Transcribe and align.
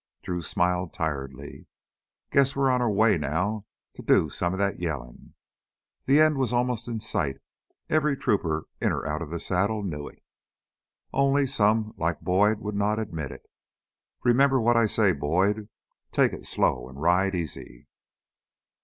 Drew 0.23 0.41
smiled 0.41 0.93
tiredly. 0.93 1.67
"Guess 2.31 2.55
we're 2.55 2.71
on 2.71 2.81
our 2.81 2.89
way 2.89 3.19
now 3.19 3.67
to 3.93 4.01
do 4.01 4.31
some 4.31 4.51
of 4.51 4.57
that 4.57 4.79
yellin'." 4.79 5.35
The 6.07 6.19
end 6.19 6.37
was 6.37 6.51
almost 6.51 6.87
in 6.87 6.99
sight; 6.99 7.39
every 7.87 8.17
trooper 8.17 8.65
in 8.81 8.91
or 8.91 9.05
out 9.05 9.21
of 9.21 9.29
the 9.29 9.39
saddle 9.39 9.83
knew 9.83 10.07
it. 10.07 10.23
Only 11.13 11.45
some, 11.45 11.93
like 11.97 12.19
Boyd, 12.21 12.61
would 12.61 12.73
not 12.73 12.97
admit 12.97 13.29
it. 13.31 13.45
"Remember 14.23 14.59
what 14.59 14.75
I 14.75 14.87
say, 14.87 15.11
Boyd. 15.13 15.69
Take 16.11 16.33
it 16.33 16.47
slow 16.47 16.89
and 16.89 16.99
ride 16.99 17.35
easy!" 17.35 17.87